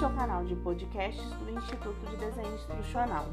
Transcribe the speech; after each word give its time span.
Este 0.00 0.06
é 0.10 0.14
o 0.14 0.16
canal 0.16 0.44
de 0.46 0.56
podcasts 0.56 1.30
do 1.34 1.50
Instituto 1.50 2.06
de 2.08 2.16
Desenho 2.16 2.54
Instrucional. 2.54 3.26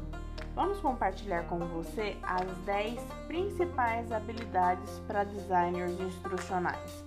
Vamos 0.54 0.78
compartilhar 0.80 1.44
com 1.44 1.58
você 1.60 2.18
as 2.22 2.46
10 2.66 3.00
principais 3.26 4.12
habilidades 4.12 4.98
para 5.06 5.24
designers 5.24 5.98
instrucionais. 5.98 7.06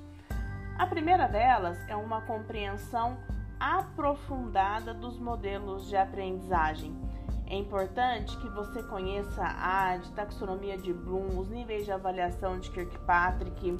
A 0.79 0.88
primeira 0.88 1.27
delas 1.27 1.77
é 1.88 1.95
uma 1.95 2.21
compreensão 2.21 3.16
aprofundada 3.59 4.95
dos 4.95 5.20
modelos 5.20 5.88
de 5.88 5.96
aprendizagem. 5.96 7.00
É 7.46 7.55
importante 7.55 8.36
que 8.38 8.50
você 8.50 8.82
conheça 8.82 9.43
a 9.43 9.96
de 9.96 10.12
taxonomia 10.14 10.75
de 10.75 10.91
Bloom, 10.91 11.38
os 11.39 11.50
níveis 11.50 11.86
de 11.86 11.91
avaliação 11.91 12.57
de 12.57 12.71
Kirkpatrick, 12.71 13.78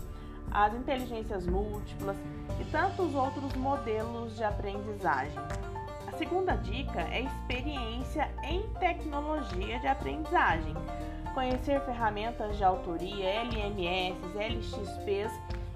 as 0.52 0.76
inteligências 0.76 1.48
múltiplas 1.48 2.18
e 2.60 2.66
tantos 2.66 3.16
outros 3.16 3.54
modelos 3.56 4.36
de 4.36 4.44
aprendizagem. 4.44 5.40
A 6.12 6.18
segunda 6.18 6.56
dica 6.58 7.02
é 7.04 7.22
experiência 7.22 8.30
em 8.44 8.62
tecnologia 8.80 9.80
de 9.80 9.88
aprendizagem. 9.88 10.76
Conhecer 11.34 11.80
ferramentas 11.86 12.58
de 12.58 12.64
autoria, 12.66 13.44
LMS, 13.46 14.20
LXPs 14.36 15.32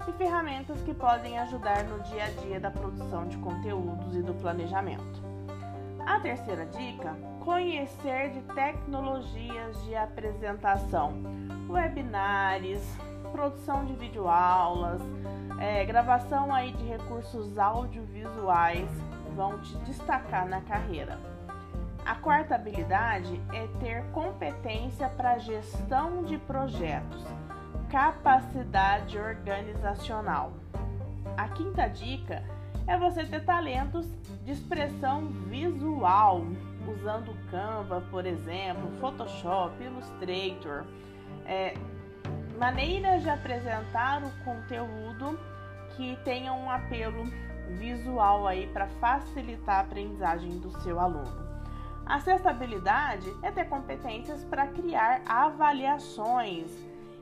e 0.06 0.12
ferramentas 0.12 0.78
que 0.82 0.92
podem 0.92 1.38
ajudar 1.38 1.84
no 1.84 2.02
dia 2.02 2.24
a 2.24 2.28
dia 2.28 2.60
da 2.60 2.70
produção 2.70 3.26
de 3.26 3.38
conteúdos 3.38 4.14
e 4.14 4.22
do 4.22 4.34
planejamento. 4.34 5.22
A 6.06 6.20
terceira 6.20 6.66
dica: 6.66 7.16
conhecer 7.40 8.30
de 8.32 8.42
tecnologias 8.54 9.82
de 9.84 9.96
apresentação, 9.96 11.14
webinars, 11.66 12.86
produção 13.32 13.86
de 13.86 13.94
videoaulas, 13.94 15.00
é, 15.58 15.82
gravação 15.86 16.54
aí 16.54 16.72
de 16.74 16.84
recursos 16.84 17.58
audiovisuais 17.58 18.90
vão 19.36 19.60
te 19.60 19.76
destacar 19.78 20.48
na 20.48 20.62
carreira. 20.62 21.18
A 22.04 22.14
quarta 22.14 22.54
habilidade 22.54 23.40
é 23.52 23.66
ter 23.78 24.02
competência 24.12 25.08
para 25.10 25.38
gestão 25.38 26.22
de 26.24 26.38
projetos, 26.38 27.22
capacidade 27.90 29.18
organizacional. 29.18 30.52
A 31.36 31.48
quinta 31.48 31.86
dica 31.88 32.42
é 32.86 32.96
você 32.96 33.24
ter 33.26 33.44
talentos 33.44 34.06
de 34.44 34.52
expressão 34.52 35.26
visual, 35.48 36.42
usando 36.88 37.36
Canva, 37.50 38.00
por 38.10 38.24
exemplo, 38.24 38.90
Photoshop, 39.00 39.82
Illustrator, 39.82 40.84
é, 41.44 41.74
maneiras 42.56 43.22
de 43.22 43.28
apresentar 43.28 44.22
o 44.22 44.30
conteúdo 44.44 45.38
que 45.96 46.16
tenham 46.24 46.58
um 46.60 46.70
apelo 46.70 47.24
visual 47.70 48.46
aí 48.46 48.66
para 48.68 48.86
facilitar 48.86 49.76
a 49.76 49.80
aprendizagem 49.80 50.58
do 50.58 50.70
seu 50.82 50.98
aluno. 51.00 51.46
A 52.06 52.20
sexta 52.20 52.50
habilidade 52.50 53.28
é 53.42 53.50
ter 53.50 53.64
competências 53.64 54.44
para 54.44 54.68
criar 54.68 55.22
avaliações, 55.26 56.70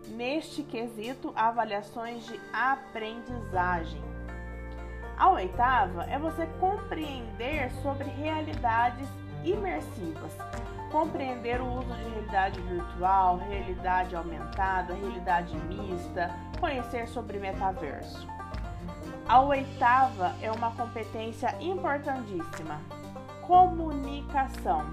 neste 0.08 0.62
quesito, 0.62 1.32
avaliações 1.34 2.26
de 2.26 2.38
aprendizagem. 2.52 4.02
A 5.16 5.30
oitava 5.30 6.04
é 6.04 6.18
você 6.18 6.46
compreender 6.60 7.70
sobre 7.82 8.04
realidades 8.10 9.08
imersivas, 9.42 10.36
compreender 10.90 11.60
o 11.60 11.78
uso 11.78 11.94
de 11.94 12.02
realidade 12.10 12.60
virtual, 12.60 13.38
realidade 13.38 14.14
aumentada, 14.14 14.92
realidade 14.92 15.56
mista, 15.56 16.30
conhecer 16.60 17.08
sobre 17.08 17.38
metaverso. 17.38 18.33
A 19.28 19.40
oitava 19.40 20.34
é 20.42 20.50
uma 20.50 20.70
competência 20.72 21.54
importantíssima: 21.60 22.80
comunicação. 23.46 24.84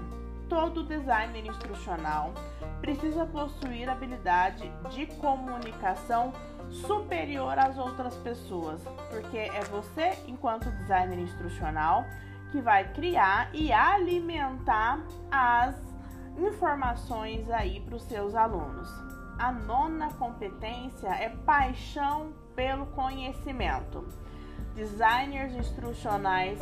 Todo 0.48 0.84
designer 0.84 1.46
instrucional 1.46 2.32
precisa 2.80 3.24
possuir 3.24 3.88
habilidade 3.88 4.70
de 4.90 5.06
comunicação 5.16 6.32
superior 6.70 7.58
às 7.58 7.78
outras 7.78 8.16
pessoas, 8.16 8.82
porque 9.10 9.38
é 9.38 9.60
você, 9.70 10.18
enquanto 10.26 10.70
designer 10.72 11.18
instrucional, 11.18 12.04
que 12.50 12.60
vai 12.60 12.92
criar 12.92 13.48
e 13.54 13.72
alimentar 13.72 15.00
as 15.30 15.74
informações 16.36 17.50
aí 17.50 17.80
para 17.80 17.96
os 17.96 18.02
seus 18.02 18.34
alunos. 18.34 18.88
A 19.42 19.50
nona 19.50 20.08
competência 20.12 21.08
é 21.08 21.28
paixão 21.28 22.32
pelo 22.54 22.86
conhecimento. 22.86 24.06
Designers 24.72 25.52
instrucionais 25.54 26.60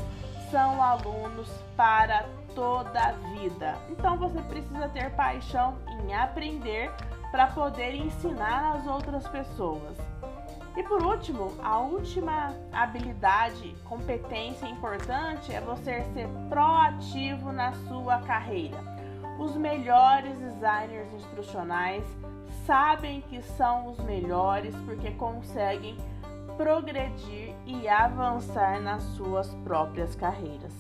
são 0.50 0.82
alunos 0.82 1.46
para 1.76 2.24
toda 2.54 2.98
a 2.98 3.12
vida. 3.34 3.76
Então 3.90 4.16
você 4.16 4.40
precisa 4.40 4.88
ter 4.88 5.10
paixão 5.10 5.76
em 6.02 6.14
aprender 6.14 6.90
para 7.30 7.48
poder 7.48 7.94
ensinar 7.94 8.76
as 8.76 8.86
outras 8.86 9.28
pessoas. 9.28 9.98
E 10.74 10.82
por 10.82 11.02
último, 11.04 11.52
a 11.62 11.80
última 11.80 12.54
habilidade, 12.72 13.76
competência 13.84 14.64
importante 14.64 15.52
é 15.52 15.60
você 15.60 16.02
ser 16.14 16.26
proativo 16.48 17.52
na 17.52 17.72
sua 17.86 18.20
carreira. 18.20 18.78
Os 19.38 19.54
melhores 19.54 20.34
designers 20.38 21.12
instrucionais 21.12 22.06
sabem 22.66 23.20
que 23.22 23.42
são 23.42 23.90
os 23.90 23.98
melhores 24.00 24.74
porque 24.84 25.10
conseguem 25.12 25.96
progredir 26.56 27.54
e 27.66 27.88
avançar 27.88 28.80
nas 28.80 29.02
suas 29.02 29.48
próprias 29.64 30.14
carreiras. 30.14 30.74